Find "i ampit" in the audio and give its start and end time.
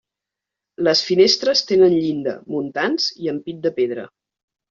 3.27-3.61